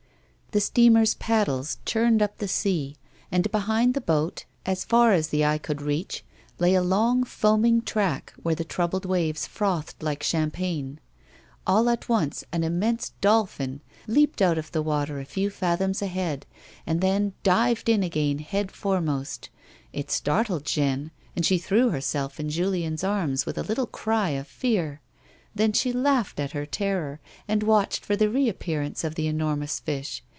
The 0.53 0.59
steamer's 0.59 1.13
paddles 1.13 1.77
churned 1.85 2.21
up 2.21 2.39
the 2.39 2.47
sea, 2.49 2.97
and 3.31 3.49
behind 3.53 3.93
the 3.93 4.01
boat, 4.01 4.43
as 4.65 4.83
far 4.83 5.13
as 5.13 5.29
the 5.29 5.39
eje 5.43 5.61
could 5.61 5.81
reach, 5.81 6.25
lay 6.59 6.75
a 6.75 6.81
long 6.83 7.23
foaming 7.23 7.81
track 7.81 8.33
where 8.43 8.53
the 8.53 8.65
troubled 8.65 9.05
waves 9.05 9.47
frothed 9.47 10.03
like 10.03 10.19
cliampagne 10.21 10.97
All 11.65 11.87
at 11.89 12.09
once 12.09 12.43
an 12.51 12.65
immense 12.65 13.13
dolphin 13.21 13.79
leapt 14.07 14.41
out 14.41 14.57
of 14.57 14.73
the 14.73 14.81
water 14.81 15.21
a 15.21 15.23
few 15.23 15.49
fathoms 15.49 16.01
ahead, 16.01 16.45
and 16.85 16.99
then 16.99 17.31
dived 17.43 17.87
in 17.87 18.03
again 18.03 18.39
head 18.39 18.73
foremost. 18.73 19.49
It 19.93 20.11
startled 20.11 20.65
Jeanne, 20.65 21.11
and 21.33 21.45
she 21.45 21.57
threw 21.59 21.91
herself 21.91 22.41
in 22.41 22.49
Julien's 22.49 23.05
arms 23.05 23.45
with 23.45 23.57
a 23.57 23.63
little 23.63 23.87
cry 23.87 24.31
of 24.31 24.49
fear; 24.49 24.99
then 25.55 25.71
she 25.71 25.93
laughed 25.93 26.41
at 26.41 26.51
her 26.51 26.65
terror, 26.65 27.21
and 27.47 27.63
watched 27.63 28.03
for 28.03 28.17
the 28.17 28.29
reappearance 28.29 29.05
of 29.05 29.15
the 29.15 29.27
enormous 29.27 29.79
fish. 29.79 30.21